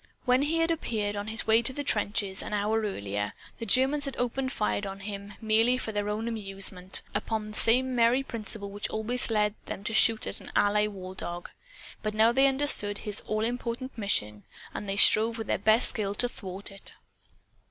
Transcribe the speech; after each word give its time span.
When 0.25 0.41
he 0.41 0.57
had 0.57 0.71
appeared, 0.71 1.15
on 1.15 1.27
his 1.27 1.45
way 1.45 1.61
to 1.61 1.71
the 1.71 1.83
trenches, 1.83 2.41
an 2.41 2.53
hour 2.53 2.81
earlier, 2.81 3.33
the 3.59 3.67
Germans 3.67 4.05
had 4.05 4.17
opened 4.17 4.51
fire 4.51 4.81
on 4.87 5.01
him, 5.01 5.35
merely 5.39 5.77
for 5.77 5.91
their 5.91 6.09
own 6.09 6.27
amusement 6.27 7.03
upon 7.13 7.51
the 7.51 7.55
same 7.59 7.95
merry 7.95 8.23
principle 8.23 8.71
which 8.71 8.89
always 8.89 9.29
led 9.29 9.53
them 9.67 9.83
to 9.83 9.93
shoot 9.93 10.25
at 10.25 10.41
an 10.41 10.51
Ally 10.55 10.87
war 10.87 11.13
dog. 11.13 11.51
But 12.01 12.15
now 12.15 12.31
they 12.31 12.47
understood 12.47 12.97
his 12.97 13.21
all 13.27 13.45
important 13.45 13.95
mission; 13.95 14.41
and 14.73 14.89
they 14.89 14.97
strove 14.97 15.37
with 15.37 15.45
their 15.45 15.59
best 15.59 15.89
skill 15.89 16.15
to 16.15 16.27
thwart 16.27 16.71
it. 16.71 16.93